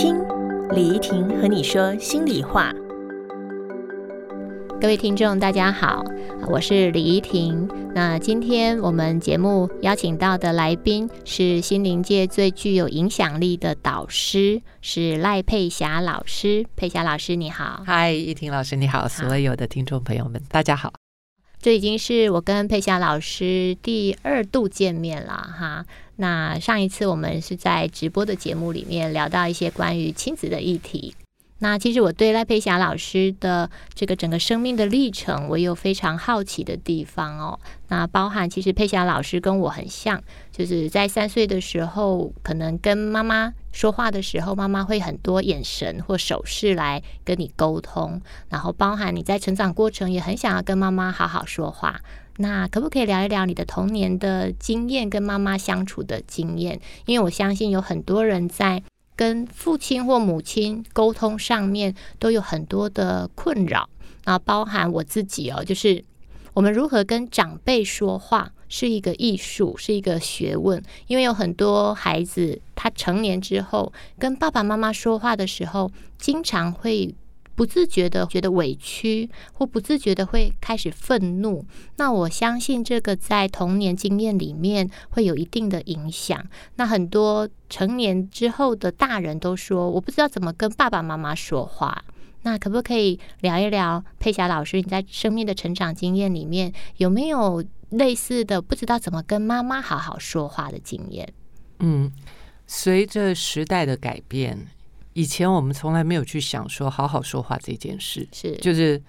[0.00, 0.16] 听
[0.70, 2.72] 李怡婷和你说心里话。
[4.80, 6.04] 各位听众，大家好，
[6.46, 7.68] 我是李怡婷。
[7.96, 16.64] 那今天我们节目邀请到的来宾是心灵界最具有影响力的导师，是赖佩霞老师。
[16.76, 17.82] 佩霞老师，你好。
[17.84, 19.08] 嗨，怡婷老师，你好。
[19.08, 20.92] 所有的听众朋友们，大家好。
[21.60, 25.86] 这已经是我跟佩霞老师第二度见面了哈。
[26.16, 31.14] 那上一次我们是在直播的节目里面聊到一些关于亲子的议题。
[31.60, 37.58] 那其实我对赖佩霞老师的这个整个生命的历程，我有非常好奇的地方哦。
[37.88, 40.22] 那包含其实佩霞老师跟我很像，
[40.52, 48.22] 就是在三岁的时候，可能跟妈妈说话的时候，妈妈会很多眼神或手势来跟你沟通。
[48.48, 52.00] 然后包含你在成长过程也很想要跟妈妈好好说话。
[52.36, 56.80] 那可不可以聊一聊你的童年的经验，跟妈妈相处的经验？
[57.06, 58.80] 因为我相信有很多人在。
[59.18, 63.90] 跟父亲或母亲沟通上面都有很多的困扰，
[64.24, 66.04] 那包含我自己哦，就是
[66.54, 70.80] 我们如何跟长辈说话是一个艺术，是一个学问。
[71.08, 77.12] 因为有很多孩子他成年之后跟爸爸妈妈说话的时候，经常会。
[77.58, 81.66] 不自觉的觉得委屈，或不自觉的会开始愤怒。
[81.96, 86.40] 那我相信这个在童年经验里面会有一定的影响。
[86.76, 92.04] 那很多成年之后的大人都说，我不知道怎么跟爸爸妈妈说话。
[92.42, 101.34] 那可不可以聊一聊佩霞老师你在生命的成长经验里面有没有类似的不知道怎么跟妈妈好好说话的经验？
[101.80, 102.12] 嗯，
[102.68, 104.68] 随着时代的改变。
[105.12, 109.02] 以前我们从来没有去想说好好说话这件事，是就是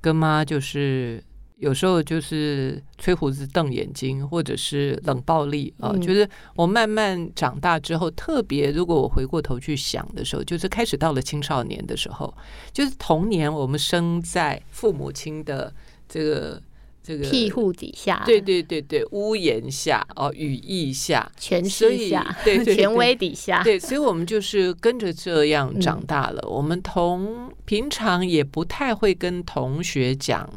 [0.00, 1.22] 跟妈就是
[1.56, 5.92] 有时候就是吹胡子瞪眼睛，或者是冷暴力啊。
[5.98, 12.34] 就是我慢慢长大之后，特别如果我回过头去想的时候，就是开始到了青少年的时候，
[12.72, 15.72] 就是童年我们生在父母亲的
[16.08, 16.62] 这个。
[17.02, 26.40] 这个庇护底下，对对对对，屋檐下哦，羽翼下，权势下，对权威底下，对，所以我们就是跟着这样长大了。
[26.48, 30.48] 我们同平常也不太会跟同学讲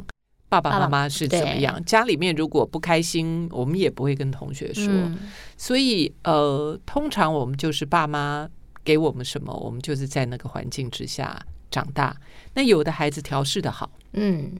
[0.48, 4.88] 爸爸妈妈是怎么样，家里面如果不开心，我们也不会跟同学说。
[5.56, 8.48] 所以呃，通常我们就是爸妈
[8.84, 12.16] 给我们什么，我们就是在那个环境之下长大。
[12.54, 14.52] 那有的孩子调试的好，嗯。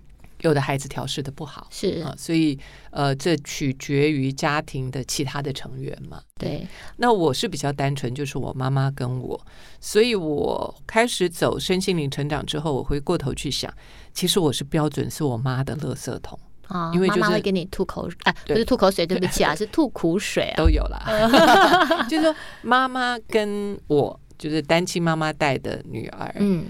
[0.42, 2.58] 有的孩子调试的不好，是啊，所以
[2.90, 6.20] 呃，这取决于家庭的其他的成员嘛。
[6.38, 6.66] 对，
[6.98, 9.40] 那我是比较单纯，就是我妈妈跟我，
[9.80, 13.72] 所以我开始走身心灵成长之后，我回过头去想，
[14.12, 21.02] 其实我是标准是我妈的垃圾桶啊，因为妈妈会给你吐口哎，不是吐口水，对不起啊，是吐苦水，都有了。
[22.10, 26.66] 就是说，妈妈跟我就是单亲妈妈带的女儿，嗯。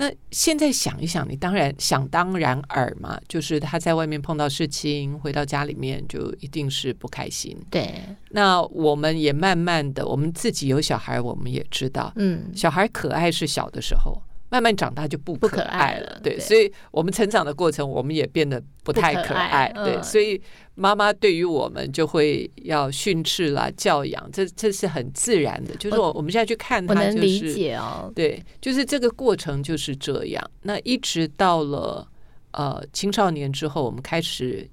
[0.00, 7.54] 那现在想一想，你当然想当然耳嘛，就是他在外面碰到事情，回到家里面就一定是不开心。
[7.70, 7.92] 对，
[8.30, 14.22] 那我们也慢慢的，我们自己有小孩，我们也知道，嗯，小孩可爱是小的时候。
[14.50, 20.40] 慢慢长大就不不可爱了，对，所以我们成长的过程，我们也变得不太可爱，对，所以
[20.74, 30.50] 妈妈对于我们就会要训斥啦、教养，这这是很自然的，就是我我们现在去看他，能理解哦，对，就是这个过程就是这样。
[30.62, 32.06] 那一直到了
[32.50, 34.68] 呃青少年之后，我们开始。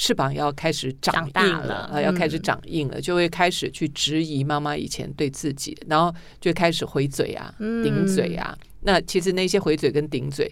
[0.00, 8.56] 翅膀要开始长硬了啊，要开始长硬了，就会开始去质疑妈妈以前对自己，然后就开始回嘴啊、顶嘴啊。
[8.80, 10.50] 那其实那些回嘴跟顶嘴。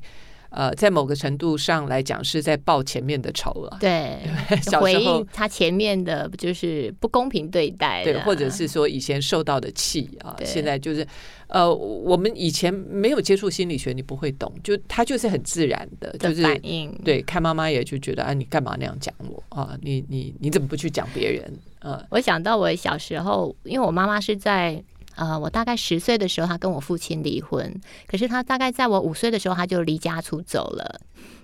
[0.50, 3.76] 呃，在某个程度上来讲，是在报前面的仇了。
[3.81, 4.19] 对，
[4.81, 11.06] 回应他前面的就是不公平对待，对，或者是说以前受到的气啊，现在就是
[11.48, 16.91] 呃，我们以前没有接触心理学，你不会懂，就他就是很自然的，就是反应。
[17.04, 19.76] 对，看妈妈也就觉得啊，你干嘛那样讲我啊？
[19.82, 21.53] 你你你怎么不去讲别人？
[21.81, 24.82] 呃，我想到我小时候，因为我妈妈是在。
[25.19, 27.75] 呃，我大概十岁的时候，他跟我父亲离婚。
[28.06, 31.00] 可是他大概在我五岁的时候，他就离家出走了。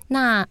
[0.09, 0.47] 那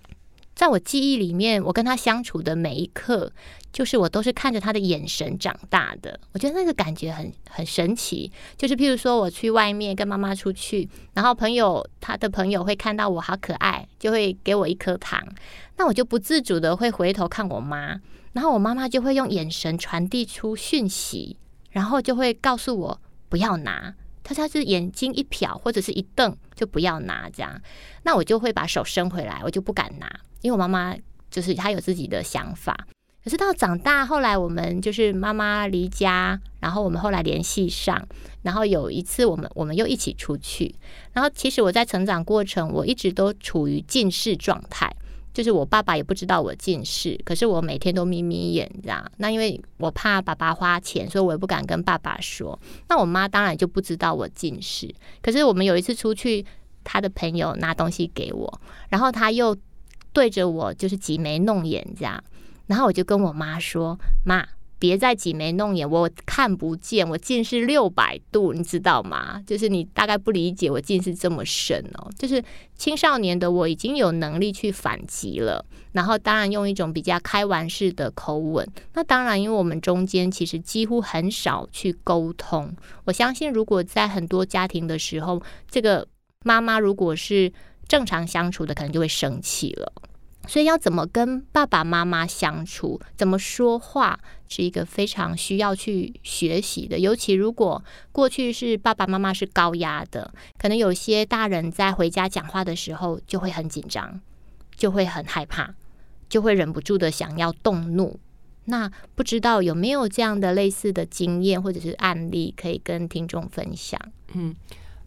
[0.54, 3.32] 在我记忆里面，我跟他相处的每一刻，
[3.72, 6.20] 就是我都是看着他的眼神长大的。
[6.34, 8.30] 我觉得那个感觉很很神奇。
[8.58, 15.26] 就是譬如说，我去外面跟妈妈出去，然后朋友他的朋友会看到我好可爱，就会给我一颗糖。
[15.78, 18.02] 那我就不自主的会回头看我妈，
[18.34, 21.38] 然后我妈妈就会用眼神传递出讯息，
[21.72, 23.02] 然后就会告诉我。
[23.34, 27.28] 不要拿，他他是眼睛一瞟或者是一瞪就不要拿。
[27.32, 27.60] 这样，
[28.04, 30.08] 那我就会把手伸回来，我就不敢拿，
[30.42, 30.96] 因为我妈妈
[31.32, 32.78] 就是她有自己的想法。
[33.24, 38.08] 可是到长大，后来我们就是妈妈离家，然后我们后来联系上，
[38.44, 40.76] 然后有一次我们我们又一起出去，
[41.14, 44.93] 然后其实我在成长过程，我一直都处于近视状态，
[45.34, 49.04] 就是我爸爸也不知道我近视，可是我每天都眯眯眼这样。
[49.18, 52.58] 那因为我怕爸爸花钱，所以我也不敢跟爸爸说。
[52.88, 56.46] 那我妈当然就不知道我近视，可是我们有一次出去，
[56.84, 59.58] 他的朋友拿东西给我，然后他又
[60.12, 62.24] 对着我就是挤眉弄眼这样。
[62.68, 64.48] 然后我就跟我妈说：“妈，
[64.84, 69.42] 别再挤眉弄眼，我看不见，我近视六百度，你知道吗？
[69.48, 72.12] 就是你大概不理解我近视这么深哦。
[72.20, 72.44] 就是
[72.76, 78.68] 青少年的我已经有能力去反击了，然后当然用一种比较开玩笑的口吻。
[78.94, 82.76] 那当然，因为我们中间其实几乎很少去沟通。
[83.06, 85.42] 我相信，如果在很多家庭的时候，
[85.72, 86.06] 这个
[86.44, 87.50] 妈妈如果是
[87.88, 89.94] 正常相处的，可能就会生气了。”
[90.48, 94.20] 所以要怎么跟爸爸妈妈相处，怎么说话，
[94.50, 97.00] 是一个非常需要去学习的。
[97.00, 97.82] 尤其如果
[98.12, 104.20] 过去是爸爸妈妈是高压的，可能有些大人在回家讲话的时候就会很紧张，
[104.76, 105.74] 就会很害怕，
[106.28, 108.20] 就会忍不住的想要动怒。
[108.66, 114.00] 那不知道有没有这样的类似的经验或者是案例可以跟听众分享？
[114.34, 114.54] 嗯，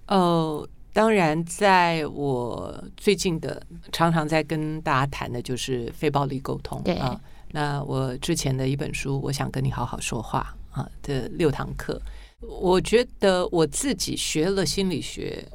[0.08, 0.66] 哦。
[0.96, 3.62] 当然，在我最近的
[3.92, 7.20] 常常在跟大家谈的就是非暴力沟通啊。
[7.50, 12.00] 那我之前的一本书《我想跟你好好说话》啊的六堂课，
[12.40, 15.46] 我觉得我自己学了心理学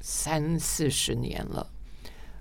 [0.00, 1.64] 三四十年了，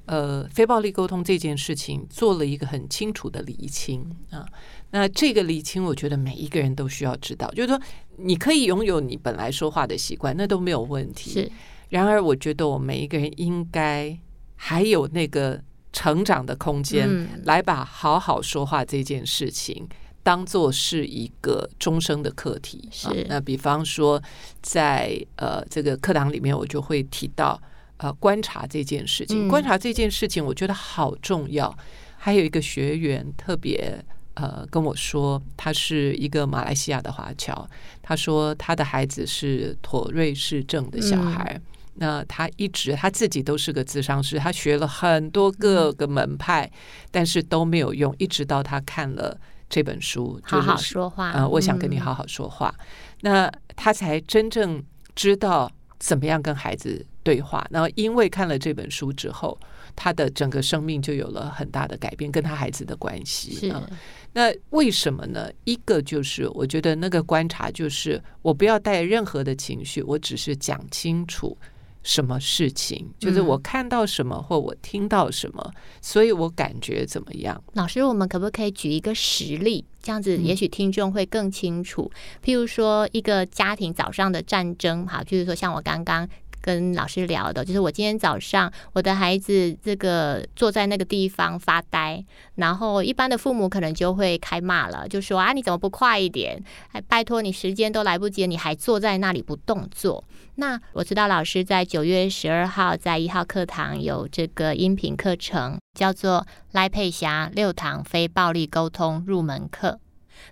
[0.07, 4.43] 呃，非暴力沟通这件事情做了一个很清楚的厘清啊。
[4.89, 7.79] 那这个厘清，我觉得每一个人都需要知道，就是说
[8.17, 11.29] 你可以拥有你本来说话的习惯，那都没有问题。
[11.29, 11.51] 是。
[11.91, 14.17] 然而，我觉得我们每一个人应该
[14.55, 15.61] 还有那个
[15.91, 19.85] 成长的空间，来把好好说话这件事情
[20.23, 22.87] 当做是一个终生的课题。
[22.91, 24.21] 是那，比方说，
[24.61, 27.61] 在呃这个课堂里面，我就会提到
[27.97, 29.49] 呃观察这件事情。
[29.49, 31.77] 观察这件事情，我觉得好重要。
[32.15, 34.01] 还有一个学员特别
[34.35, 37.67] 呃跟我说，他是一个马来西亚的华侨，
[38.01, 41.59] 他说他的孩子是妥瑞氏症的小孩。
[42.01, 46.67] 那他一直他自己都是个智商师，他学了很多各个门派，
[47.11, 48.13] 但是都没有用。
[48.17, 49.39] 一直到他看了
[49.69, 52.73] 这本书，好好说话啊，我想跟你好好说话，
[53.21, 54.83] 那他才真正
[55.15, 57.63] 知道怎么样跟孩子对话。
[57.69, 59.55] 然后因为看了这本书之后，
[59.95, 63.87] 他的整个生命就有了很大的改变，跟他孩子的关系啊。
[64.33, 65.51] 那为什么呢？
[65.65, 71.55] 一个就是我觉得那个观察就是我不要带任何的情绪，我只是讲清楚。
[72.03, 73.07] 什么事情？
[73.19, 75.71] 就是我看到什么或我听到什么，
[76.01, 77.63] 所以我感觉怎么样？
[77.73, 79.85] 老师，我们可不可以举一个实例？
[80.01, 82.11] 这样子也许听众会更清楚。
[82.43, 86.27] 譬如说，一个家庭早上的战争，哈，就是说像我刚刚。
[86.61, 92.23] 跟老师聊的，就是我今天早上我的孩子这个坐在那个地方发呆，
[92.55, 96.63] 然后一般的父母可能就会开骂了，就说啊你怎么不快一点？
[96.89, 100.23] 还拜托你时间都来不及，你还坐在那里不动作。
[100.55, 109.99] 那我知道老师在九月十二号在一号课堂有这个音频课程，叫做赖佩霞六堂非暴力沟通入门课。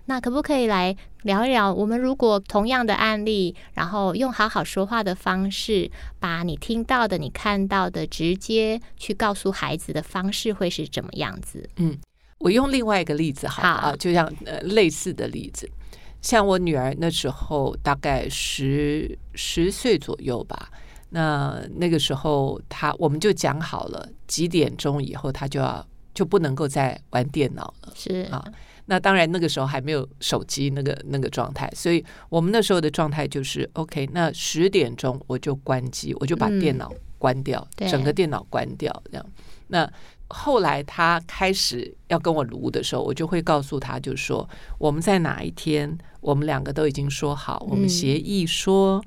[0.06, 1.72] 那可不可以来聊一聊？
[1.72, 11.68] 我们如果同样的案例，然后用好好说话的方式，把你听到的、你看到的，直接去告诉孩子的方式，会是怎么样子？
[11.76, 11.98] 嗯，
[12.38, 15.70] 我用另外一个例子，好啊，就像呃类似的例子，
[16.22, 20.70] 像我女儿那时候大概十十岁左右吧，
[21.10, 28.44] 那那个时候她我们就讲好了，几点钟以后她就要就不能够再玩电脑了，是啊。
[28.90, 34.04] 那当然，那个时候还没有手机那个那个状态，所以我们那时候的状态就是 OK。
[34.12, 39.24] 那十点钟我就关机，我就把电脑关掉，整个电脑关掉这样。
[39.68, 39.88] 那
[40.26, 49.00] 后来他开始要跟我撸的时候，我就会告诉他，就是说我们在哪一天，我们两个都已经说好，我们协议说，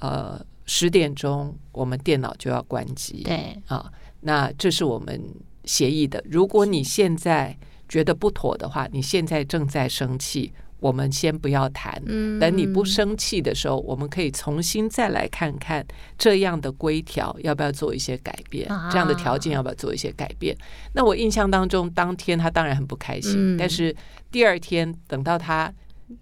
[0.00, 3.22] 呃，十点钟我们电脑就要关机。
[3.22, 5.18] 对啊，那这是我们
[5.64, 6.22] 协议的。
[6.28, 7.56] 如果你现在
[7.92, 12.02] 觉得不妥的话，你现在正在生气，我们先不要谈。
[12.40, 20.56] 等你不生气的时候，我们可以重新再来看看这样的规条要不要做一些改变，这样的条件要不要做一些改变。
[20.94, 23.94] 那我印象当中，当天他当然很不开心，但是
[24.30, 25.70] 第二天等到他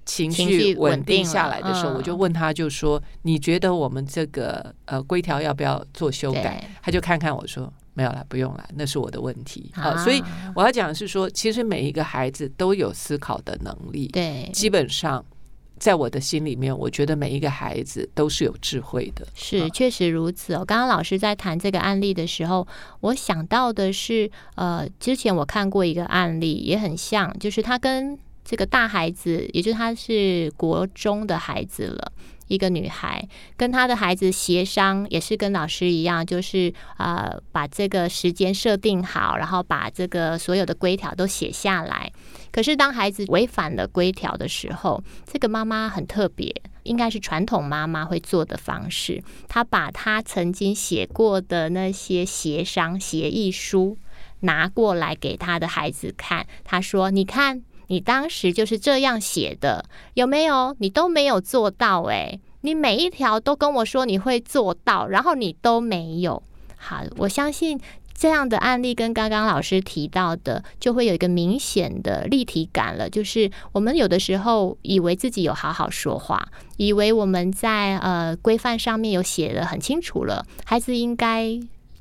[0.05, 9.97] 情绪稳定下来的时候，我就问他，就说：“你觉得我们这个呃规条要不要做修改？”他就看看我说：“没有了，不用了，那是我的问题啊。
[10.03, 10.23] 所以
[10.55, 14.09] 我要讲的是说，其实每一个孩子都有思考的能力。
[14.09, 15.25] 对，基本上
[15.79, 19.27] 在我的心里面，我觉得每一个孩子都是有智慧的。
[19.35, 20.65] 是，确实如此哦。
[20.65, 22.67] 刚刚老师在谈这个案例的时候，
[23.01, 32.13] 我想到的是，呃，之前我看过一个案例，也很像，就是他跟这个大孩子，也就是他是国中的孩子了。
[32.51, 33.27] 一个女孩
[33.57, 42.13] 跟她的孩子协商，也是跟老师一样，就是呃把这个时间设定好，然后把这个所有的规条都写下来。
[42.51, 46.53] 可是当孩子违反了规条的时候，这个妈妈很特别，
[46.83, 49.23] 应该是传统妈妈会做的方式。
[49.49, 53.97] 她把她曾经写过的那些协商协议书
[54.41, 60.77] 拿过来给她的孩子看，她说：“你看。”你当时就是这样写的，有没有？
[60.79, 66.41] 你都没有做到诶，你每一条都跟我说你会做到，然后你都没有。
[66.77, 67.81] 好，我相信
[68.15, 73.11] 这样的案例跟刚刚老师提到的，就会有一个明显的立体感了。
[73.11, 81.59] 就是我们有的时候以为自己有好好说话，以为我们在呃规范上面有写的很清楚了，孩子应该。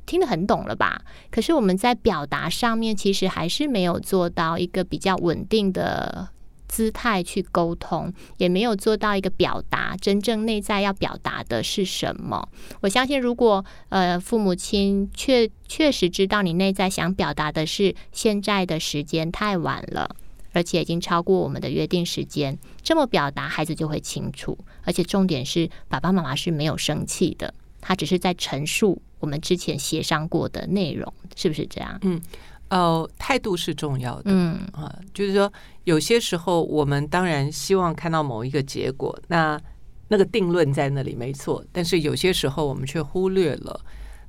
[0.10, 1.00] 听得很懂了吧？
[1.30, 6.30] 可是我们在表达上面，其实还是没有做到一个比较稳定的
[6.68, 12.50] 姿态去沟通，也没有做到一个表达真正内在要表达的是什么。
[12.82, 20.16] 我相信，如果呃父母亲确确实知道你内在想表达的是现在的时间太晚了，
[20.54, 24.58] 而且已经超过我们的约定时间，这么表达孩子就会清楚。
[24.84, 27.54] 而且重点是，爸爸妈妈是没有生气的。
[27.81, 31.98] 他只是在陈述我们之前协商过的内容，是不是这样？
[32.01, 32.21] 嗯，
[32.69, 34.24] 呃，态度是重要的。
[34.25, 35.51] 嗯啊，就是说，
[35.83, 39.59] 有些时候我们当然希望看到某一个结果，那
[40.07, 43.81] 那个定论在那里没错，但是有些时候我们却忽略了，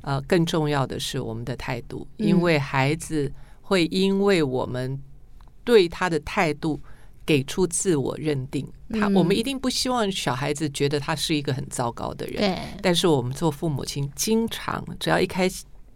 [0.02, 5.00] 呃，更重要的是我们的态度，因为孩子会因为我们
[5.64, 6.80] 对他的态度。
[7.31, 12.39] 给出自我认定，他我们一定不希望小孩子觉得他是一个很糟糕的人。
[12.39, 15.49] 对，但是我们做父母亲，经常只要一开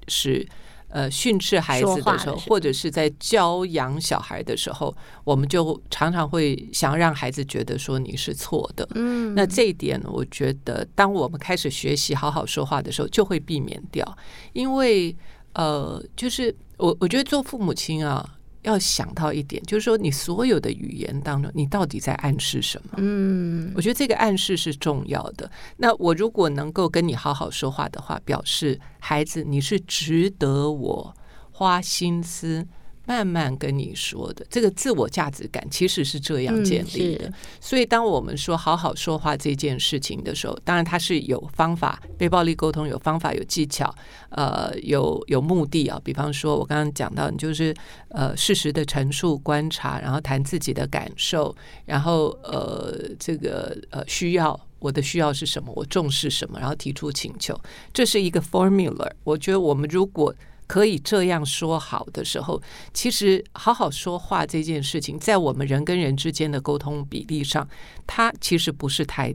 [0.06, 0.46] 始
[0.86, 8.88] 呃训斥孩子的时候，或者是在教养小孩的时候，我们就常常会想要让孩子觉得说你是错的。
[8.94, 14.16] 嗯，那这一点，我觉得当我们开始学习好好说话的时候，就会避免掉，
[14.52, 15.16] 因为
[15.54, 18.33] 呃，就是我我觉得做父母亲啊。
[18.64, 22.94] 要想到一点，就是说，你所有的语言当中，你到底在暗示什么？
[22.96, 25.50] 嗯，我觉得这个暗示是重要的。
[25.76, 31.14] 那我如果能够跟你好好说话的话，表示孩子你是值得我
[31.52, 32.66] 花心思。
[33.06, 43.94] 慢慢跟你说的这个自我价值感其实是这样建立的，所以当我们说好好说话这件事情的时候，当然它是有方法，被暴力沟通有方法有技巧，
[44.30, 46.00] 呃，有有目的啊。
[46.02, 47.74] 比方说，我刚刚讲到，你就是
[48.08, 57.58] 呃事实的陈述、观察，然后谈自己的感受，然后呃这个呃需要，我的需要是什么，我重视什么，然后提出请求，
[57.92, 59.10] 这是一个 formula。
[59.24, 60.34] 我觉得我们如果
[60.74, 62.60] 可以这样说好的时候，
[62.92, 67.64] 其实好好说话这件事情，在我们人跟人之间的沟通比例上，
[68.08, 69.32] 它其实不是太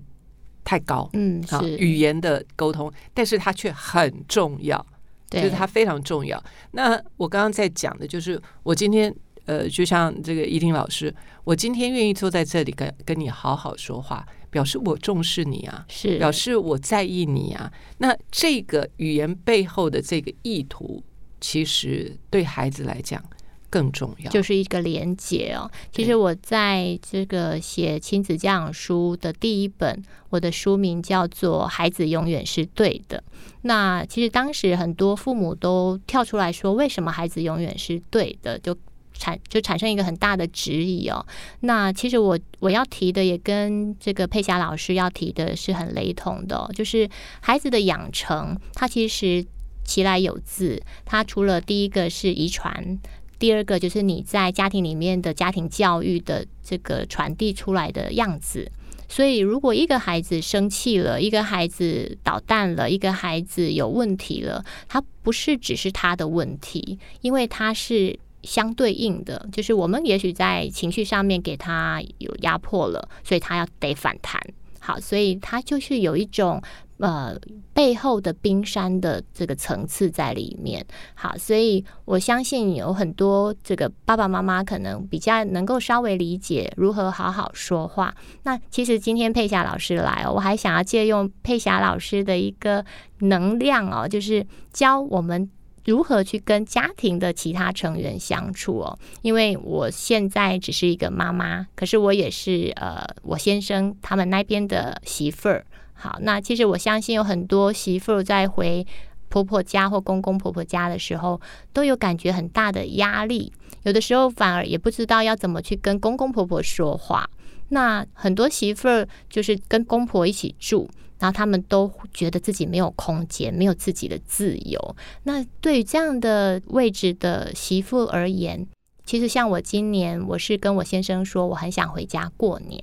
[0.66, 1.10] 太高。
[1.14, 4.86] 嗯，是语言的沟通，但是它却很重要，
[5.30, 6.44] 就是它非常重要。
[6.72, 9.16] 那我刚刚在讲的就是，我今天
[9.46, 11.16] 呃，就像这个依婷老师，
[11.46, 17.72] 我今天愿意坐在这里跟跟你好好说话，表示我重视你啊，是表示我在意你啊。
[18.00, 21.02] 那这个语言背后的这个意图。
[21.42, 23.24] 其实对孩子来讲
[23.70, 25.70] 更重要，就是一个连结哦。
[25.92, 33.18] 其实我在这个写亲子教养书的第一本，我的书名叫做《孩子永远是对的》。
[33.62, 38.76] 那其实当时很多父母都跳出来说：“为什么孩子永远是对的？”就
[39.14, 41.24] 产就产生一个很大的质疑哦。
[41.60, 47.08] 那其实我我要提的也跟这个佩霞老师要提的是很雷同的，就是
[47.42, 49.46] 孩子的养成，他其实。
[49.84, 53.00] 其来有自，它除了第一个是遗传，
[53.38, 58.72] 第二个就是你在家庭里面的家庭教育的这个传递出来的样子。
[59.08, 74.40] 所以，如果一个孩子生气了，一个孩子捣蛋了，一个孩子有问题了，他不是只是他的问题，因为他是相对应的，就是我们也许在情绪上面给他有压迫了，所以他要得反弹。
[74.80, 76.62] 好，所以他就是有一种。
[77.00, 77.34] 呃，
[77.74, 80.86] 背后的冰山的这个层次在里面。
[81.16, 88.14] 好，所以我相信有很多这个爸爸妈妈可能比较能够稍微理解如何好好说话。
[88.44, 92.84] 那其实今天佩霞老师来哦，我还想要借用佩霞老师的一个
[93.20, 95.50] 能量哦，就是教我们
[95.86, 99.00] 如何去跟家庭的其他成员相处哦。
[99.22, 105.66] 因为我现在只是一个妈妈，可是我也是呃，我先生他们那边的媳妇儿。
[106.02, 108.88] 好，那其实我相信有很多媳妇儿在回
[109.28, 111.40] 婆婆家或公公婆婆家的时候，
[111.74, 113.52] 都有感觉很大的压力。
[113.84, 117.30] 有的时候反而也不知道要怎么去跟公公婆婆说话。
[117.68, 120.90] 那很多媳妇儿就是跟公婆一起住。
[121.20, 124.96] 然后他们都觉得自己没有空间，没有自己的自由。
[125.24, 128.66] 那对于这样的位置的媳妇而言，
[129.04, 132.82] 其实像我今年，我是跟我先生说，我很想回家过年。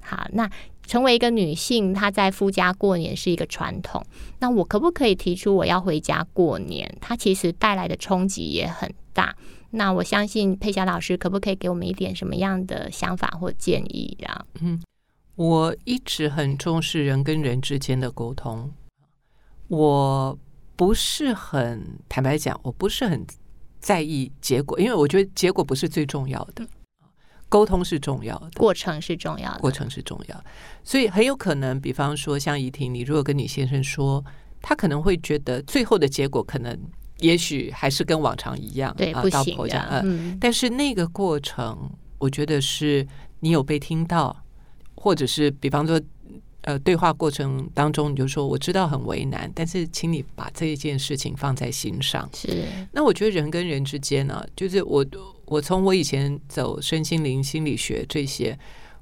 [0.00, 0.48] 好，那
[0.86, 4.04] 成为一个女性，她在夫家过年是一个传统。
[4.40, 6.96] 那我可不可以提出我要回家过年？
[7.00, 9.34] 它其实带来的冲击也很大。
[9.70, 14.44] 那我相信佩霞老师可不可以给我们一点什么样的想法或建议啊？
[14.60, 14.82] 嗯。
[15.34, 18.70] 我一直很重视人跟人之间的沟通，
[19.68, 20.38] 我
[20.76, 23.26] 不是很坦白讲，我不是很
[23.80, 26.68] 在意结果，因为我觉得结果不是最重要的，
[27.52, 30.44] 沟通是重要的，过程是重要的，过程是重要。
[30.82, 34.24] 所以很有可能，比方说像怡婷，你如果跟你先生说，
[34.62, 36.74] 他可能会觉得最后的结果可能
[37.18, 40.00] 也许还是跟往常一样，对，不行的。
[40.02, 43.06] 嗯，但是那个过程，我觉得是
[43.40, 44.34] 你有被听到。
[44.94, 46.00] 或者是比方说，
[46.60, 52.28] 呃，对话过程当中，你就说我知道很为难，但是请你把这一件事情放在心上。
[52.32, 55.04] 是，那我觉得人跟人之间呢，就是我
[55.52, 58.58] 我从我以前走身心灵心理学这些。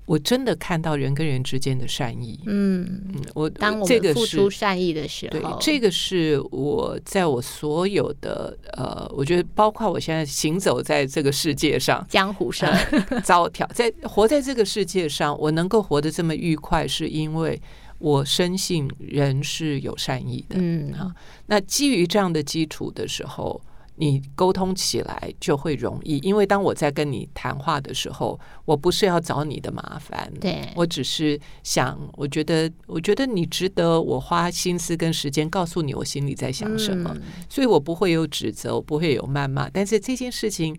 [0.06, 2.40] 我真的看到人跟人之间的善意。
[2.46, 12.68] 嗯嗯，我当我们付出善意的时候，对这个是我在我所有的呃，我觉得包括我现在行走在这个世界上，江湖上
[13.22, 17.62] 遭挑，在活在这个世界上，我能够活得这么愉快，是因为
[18.00, 20.56] 我深信人是有善意的。
[20.58, 21.14] 嗯啊，
[21.46, 23.60] 那基于这样的基础的时候。
[24.00, 37.14] 你沟通起来就会容易，因为当我在跟你谈话的时候，我不是要找你的麻烦，对我只是想，我觉得，我觉得你值得我花心思跟时间告诉你我心里在想什么，
[37.50, 40.74] 所以我不会有指责，我不会有谩骂，但是这件事情。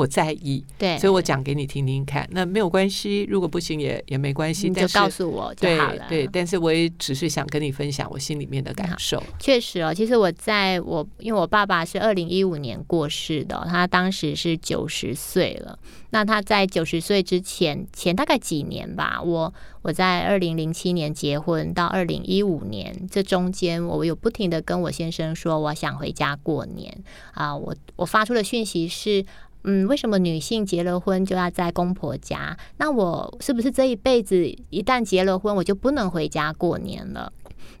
[0.00, 2.26] 我在意，对，所以我讲给你听听看。
[2.32, 6.06] 那没有关系，如果不行也也没关系，你就告诉我就好了。
[6.08, 9.22] 对，但是我也只是想跟你分享我心里面的感受。
[9.38, 15.78] 确实哦，其实我在我因为我爸爸是二零一五年过世的，他当时是九十岁了。
[16.12, 27.54] 那他在九十岁之前前大概几年吧，我我在二零零七年结婚到二零一五年这中间，我有不停的跟我先生说我想回家过年啊。
[27.54, 29.26] 我我发出的讯息是。
[29.64, 32.56] 嗯，为什么女性结了婚就要在公婆家？
[32.78, 37.32] 那我是不是这一辈子一旦结了婚，我就不能回家过年了？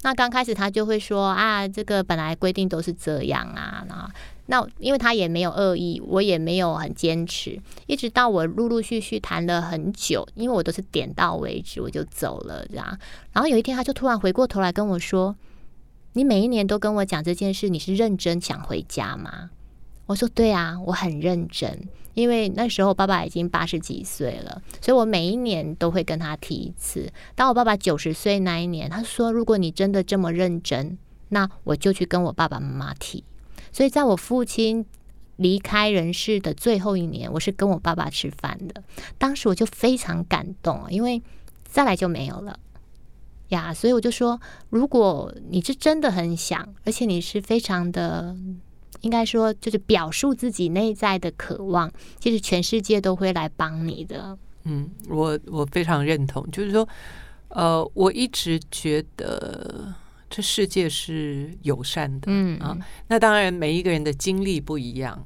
[0.02, 3.84] 那刚开始他就会说啊，这个本来规定都是这样啊。
[3.88, 4.10] 那
[4.46, 12.98] 那因为他也没有恶意，我也没有很坚持，一直到我陆陆续续谈了很久，因为我都是点到为止，我就走了这样。
[13.32, 15.36] 然后有一天他就突然回过头来跟我说
[16.14, 19.50] ：“你每一年都跟我讲这件事，你是认真想回家吗？”
[20.10, 27.12] 我说对啊，我很认真，因为那时候爸爸已经八十几岁了，所以我每一年都会跟他提一次。
[27.36, 33.22] 当我爸爸九十岁那一年，他说：“如果你真的这么认真，那我就去跟我爸爸妈妈提。”
[33.70, 34.84] 所以在我父亲
[35.36, 38.82] 离开人世的最后一年，我是跟我爸爸吃饭的。
[39.16, 41.22] 当时我就非常感动，因为
[41.64, 42.58] 再来就没有了
[43.50, 43.72] 呀。
[43.72, 48.36] 所以我就说，如果你是真的很想，而且你是非常的。
[49.00, 54.36] 应该说，就是表述自己内在的渴望，其实全世界都会来帮你的。
[54.64, 56.86] 嗯，我我非常认同，就是说，
[57.48, 59.94] 呃，我一直觉得
[60.28, 62.26] 这世界是友善的。
[62.26, 62.76] 嗯啊，
[63.08, 65.24] 那当然每一个人的经历不一样，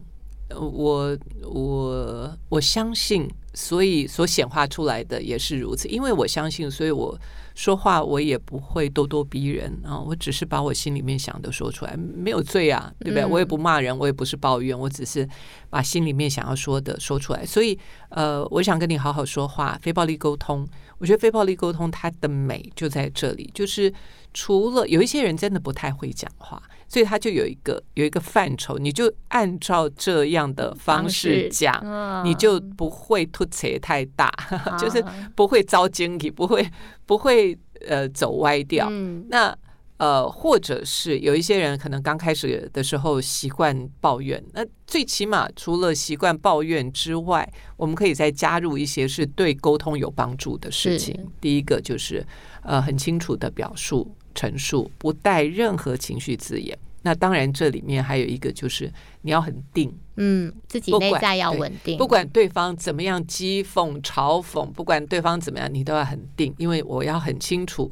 [0.51, 7.19] 我我我相信，所以所显化出来的也是如此，因为我相信，所以我。
[7.57, 13.25] 说话我也不会咄咄逼人啊，我只是把我心里面想的说出来，没有罪啊，对不对？
[13.25, 15.25] 我也不骂人，我也不是抱怨，我只是
[15.71, 17.47] 把心里面想要说的说出来。
[17.47, 20.67] 所以，呃，我想跟你好好说话，非暴力沟通。
[20.99, 23.93] 我觉得非暴力沟通它的美就在这里，就是
[24.33, 26.61] 除了有一些人真的不太会讲话。
[26.87, 31.83] 所以他就有一个有一个范畴，你就按照这样的方式讲，
[32.25, 34.33] 你就不会突扯太大，
[34.79, 35.05] 就是
[35.35, 36.67] 不会遭惊体，不会
[37.07, 38.89] 不会呃走歪掉。
[38.91, 39.57] 嗯那
[39.97, 51.31] 呃，或者是有一些人可能刚开始的时候习惯抱怨，那最起码除了习惯抱怨之外，我们可以再加入一些是对沟通有帮助的事情。
[51.41, 52.27] 第一个就是
[52.63, 54.15] 呃很清楚的表述。
[54.37, 67.91] 陈述不带任何情绪字眼，那当然，这里面还有一个就是你要很定，嗯，自己不管内在要稳定，不管对方怎么样讥讽、嘲讽，不管对方怎么样，你都要很定，因为我要很清楚，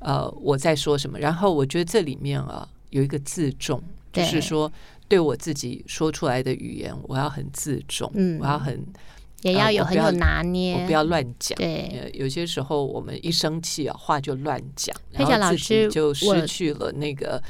[0.00, 1.18] 呃，我在说什么。
[1.18, 3.82] 然后我觉得这里面啊有一个自重，
[4.12, 4.70] 就是说
[5.08, 8.84] 对我自己说出来的语言，我要很自重，嗯我要很，
[9.42, 11.56] 也要有很有拿捏，我不要乱讲。
[11.56, 11.98] 对。
[11.98, 17.42] 呃，有些时候我们一生气啊，话就乱讲，然后自己就失去了那个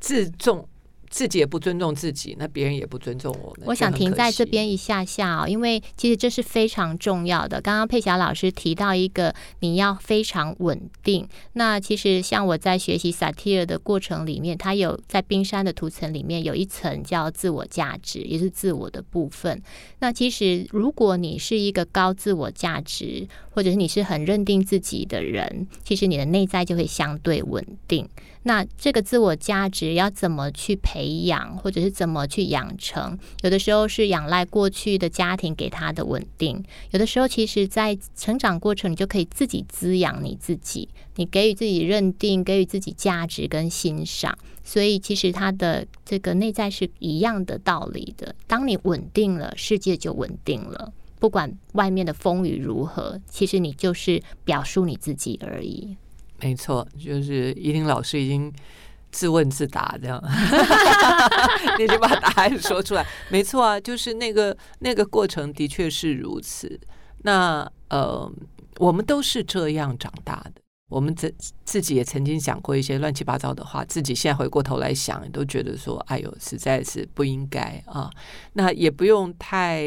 [0.00, 0.66] 自重，
[1.10, 3.66] 自己也不尊重自己，那别人也不尊重我们。
[3.66, 7.60] 我想停在这边一下下哦，因为其实这是非常重要的。
[7.60, 11.28] 刚刚佩霞老师提到一个，你要非常稳定。
[11.54, 19.60] 那其实像我在学习萨提尔的过程里面，它有在冰山的图层里面有一层叫自我价值，也是自我的部分。
[19.98, 28.08] 那其实如果你是一个高自我价值，或者是你是很认定自己的人，其实你的内在就会相对稳定。
[28.42, 33.18] 那这个自我价值要怎么去培养，或者是怎么去养成？
[33.42, 44.36] 有的时候是仰赖过去的家庭给他的稳定，有的时候其实在成长过程，你就可以自己滋养你自己，你给予自己认定，给予自己价值跟欣赏。
[44.64, 48.34] 所以其实它的这个内在是一样的道理的。
[48.46, 50.92] 当你稳定了，世界就稳定了。
[51.18, 55.96] 不管外面的风雨如何，其实你就是表述你自己而已。
[56.40, 58.52] 没错，就是依林老师已经
[59.10, 60.22] 自问自答这样，
[61.78, 63.06] 你就把答案说出来。
[63.28, 66.80] 没错啊，就是那个那个过程的确是如此。
[67.22, 68.30] 那呃，
[68.78, 70.60] 我们都是这样长大的。
[70.88, 71.32] 我们自
[71.64, 78.10] 自己也曾经讲过一些乱七八糟的话，自己现在回过头来想，都觉得说，哎呦，实在是不应该啊。
[78.54, 79.86] 那也不用太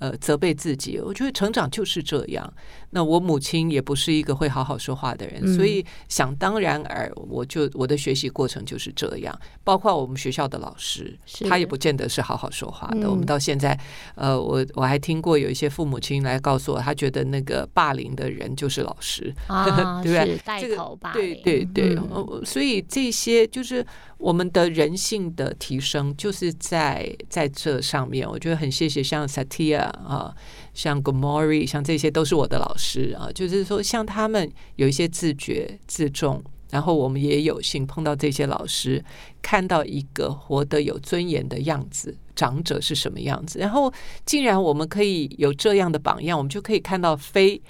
[0.00, 2.52] 呃责备自己，我觉得成长就是这样。
[2.94, 9.36] 那我母亲也不是一个会好好说话的人，嗯所以想当然而我就我的学习过程就是这样。
[9.64, 13.00] 包括我们学校的老师，是他也不见得是好好说话的。
[13.00, 13.78] 嗯我们到现在，
[14.14, 19.34] 呃，我我还听过有一些父母亲来告诉我，他觉得那个霸凌的人就是老师。
[19.48, 19.64] 啊，
[20.02, 21.96] 对不对带这个头霸对凌对对，
[22.44, 23.84] 所以这些就是
[24.18, 28.28] 我们的人性的提升，就是在在这上面。
[28.28, 30.34] 我觉得很谢谢像 Satya 啊，
[30.74, 33.30] 像 Gomori，像这些都是我的老师啊。
[33.34, 39.02] 就是说，像他们有一些自觉自重，然后我们也有幸碰到这些老师，
[39.40, 42.14] 看到一个活得有尊严的样子。
[42.36, 43.60] 长者是什么样子？
[43.60, 43.92] 然后，
[44.26, 47.62] 竟然我们可以有这样的榜样，我们就可以看到非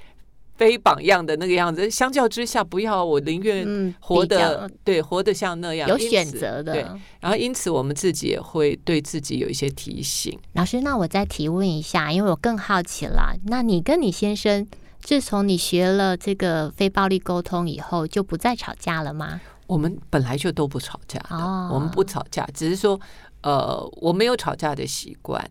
[0.57, 1.91] 非榜样的那个样子。
[1.91, 6.99] 相较之下，不要我宁愿嗯，活得对活得像那样，有选择对，的。
[7.21, 10.39] 然后因此我们自己也会对自己有一些提醒。
[10.53, 13.35] 老师，那我再提问一下，因为我更好奇了。
[13.47, 14.67] 那你跟你先生，
[15.01, 19.41] 自从你学了这个非暴力沟通以后，就不再吵架了吗？
[19.67, 23.01] 我们本来就都不吵架的，哦我们不吵架，只是说，
[23.43, 25.51] 呃，我没有吵架的习惯。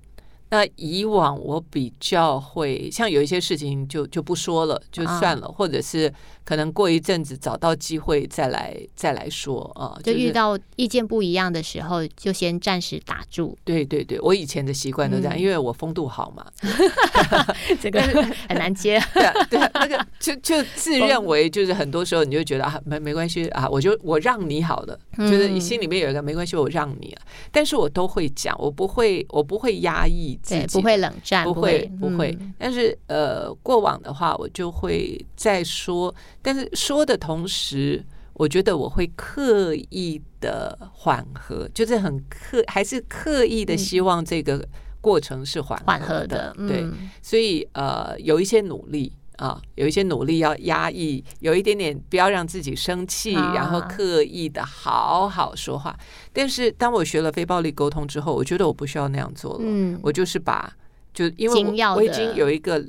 [0.54, 5.20] 那以往我比较会，像有一些事情就就不说了，就啊。
[5.20, 6.13] 算了，或者是
[6.46, 9.98] 可能过一阵子找到机会再来再来说啊。
[10.04, 13.58] 就是遇到意见不一样的时候，就先暂时打住。
[13.64, 16.46] 对对对，我以前的习惯都这样，嗯因为我风度好嘛，
[17.82, 18.02] 这个
[18.50, 19.02] 很难接。
[19.14, 27.22] 对啊对啊，那个就就自认为就是很多时候你就觉得啊没没关系啊，我就我让你好了，就是你嗯心里面有一个没关系，我让你了。
[27.52, 32.54] 但是我都会讲，我不会我不会压抑自对，己，不会冷战，不会不会嗯。
[32.58, 38.06] 但是呃，过往的话我就会再说，但是说的同时。
[38.36, 44.68] 我觉得我会刻意的缓和，就是很刻，还是刻意的希望这个
[45.00, 46.82] 过程是缓缓和和的的，，对。
[46.82, 55.96] 嗯所以呃，有一些努力啊，有一些努力要压抑，有一点点不要让自己生气，啊然后刻意的好好说话。
[56.34, 60.74] 但是当我学了非暴力沟通之后，我觉得我不需要那样做了，嗯，我就是把
[61.14, 62.84] 就因为我我已经有一个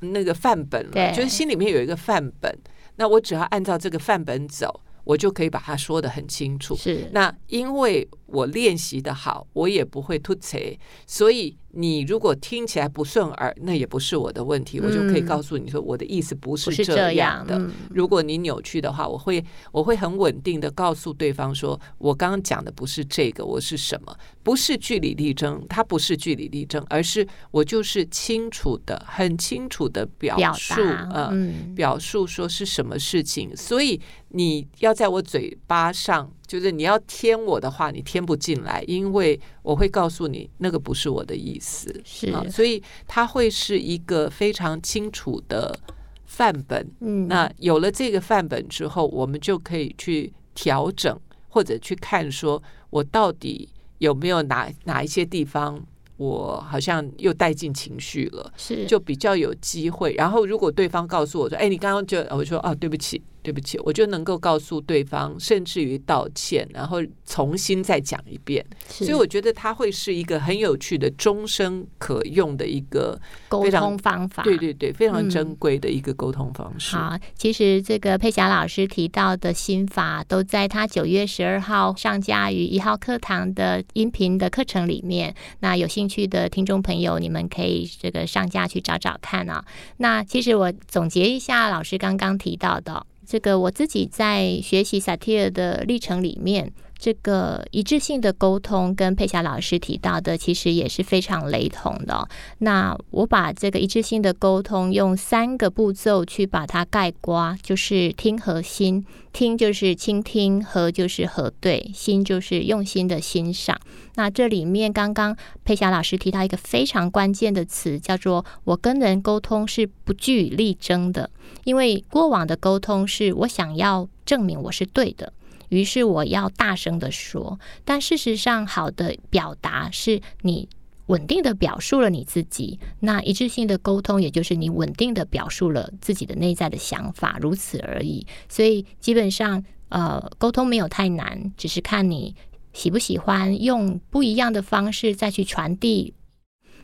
[0.00, 2.58] 那个范本了，就是心里面有一个范本，
[2.96, 6.74] 那我只要按照这个范本走，我就可以把它说得很清楚。
[6.74, 10.58] 是那因为我练习的好，我也不会吐槽，
[11.06, 17.56] 所以你如果听起来不顺耳，那也不是我的问题，我就可以嗯告诉你说我的意思不不是是这样的。
[17.58, 24.16] 嗯如果你扭曲的话，我会我会很稳定的告诉对方说，我刚刚讲的不是这个，我是什么？
[24.42, 30.74] 不是据理力争，它不是据理力争，而是我就是清楚的、很清楚的表表述，
[31.14, 45.78] 嗯，表述说是什么事情，所以你要在我嘴巴上，就是你要添我的话，你添不进来，因为我会告诉你那个不是我的意思，是啊，所以它会是一个非常清楚的
[46.24, 46.88] 范本。
[47.00, 51.18] 嗯，那有了这个范本之后，我们就可以去调整。
[51.48, 55.82] 或者去看说我到底有没有哪哪一些地方。
[56.18, 60.14] 我好像又带进情绪了，是就比较有机会。
[60.14, 68.66] 然后如果对方告诉我说：“哎，你刚刚就……”我说：“哦，对不起。”对不起，我就能够告诉对方，甚至于道歉，然后重新再讲一遍。
[68.88, 74.42] 所以我觉得它会是一个很有趣的、终生可用的一个沟通方法。
[74.42, 76.96] 对对对，非常珍贵的一个沟通方式。
[76.96, 85.32] 好，其实这个佩霞老师提到的心法，都在他九月十二号上架于一号课堂的音频的课程里面。
[85.60, 89.64] 那有兴趣的听众朋友，你们可以这个上架去找找看啊。
[89.98, 93.06] 那其实我总结一下老师刚刚提到的。
[93.26, 102.28] 这个我自己在学习萨提尔的历程里面，这个一致性的沟通跟佩霞老师提到的，其实也是非常雷同的。
[102.58, 109.04] 那我把这个一致性的沟通用三个步骤去把它概括，就是听和心。
[109.32, 113.78] 听就是倾听，和就是核对，心就是用心的欣赏。
[114.14, 121.28] 那这里面刚刚佩霞老师提到一个非常关键的词，叫做“我跟人沟通是不据理力争的”。
[121.64, 125.30] 因为过往的沟通是我想要证明我是对的，
[125.68, 127.58] 于是我要大声的说。
[127.84, 130.68] 但事实上，好的表达是你。
[131.06, 138.26] 稳定的表述了你自己，那一致性的沟通，也就是你稳定的表述了自己的内在的想法，如此而已。
[138.48, 142.34] 所以基本上，呃，沟通没有太难，只是看你
[142.72, 146.12] 喜不喜欢用不一样的方式再去传递。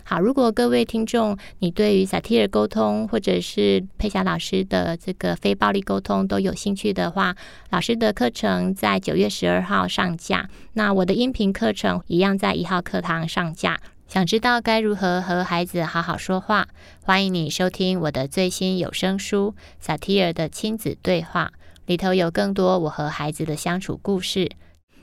[0.04, 7.36] 好，如果各位听众你对于萨提尔沟通或者是佩霞老师的这个非暴力沟通都有兴趣的话，
[7.70, 13.78] 老师的课程在九月十二号上架，那我的音频课程一样在一号课堂上架。
[14.08, 16.68] 想知道该如何和孩子好好说话？
[17.02, 21.52] 欢迎你收听我的最新有声书《萨提尔的亲子对话》，
[21.86, 24.50] 里头有更多我和孩子的相处故事。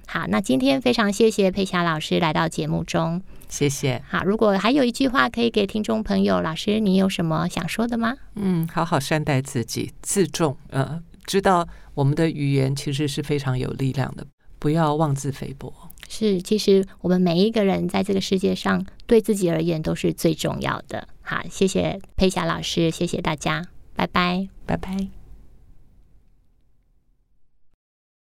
[0.06, 4.02] 好，那今天非常谢谢佩霞老师来到节目中，谢谢。
[4.08, 8.16] 好，如果还有一句话可以给听众朋友，老师你有什么想说的吗？
[8.36, 10.56] 嗯，好好善待自己，自重。
[10.70, 14.26] 呃，知道我们的语言其实是非常有力量的，
[14.60, 15.74] 不要妄自菲薄。
[16.08, 21.08] 是，其实我们每一个人在这个世界上，对自己而言都是最重要的。
[21.22, 25.19] 好，谢谢佩霞老师，谢谢大家，拜拜，拜拜。